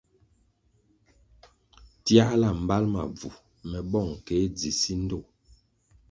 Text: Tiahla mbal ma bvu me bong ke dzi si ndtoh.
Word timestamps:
Tiahla 2.05 2.47
mbal 2.61 2.85
ma 2.93 3.03
bvu 3.15 3.29
me 3.69 3.79
bong 3.91 4.11
ke 4.25 4.35
dzi 4.55 4.71
si 4.81 4.93
ndtoh. 5.03 5.25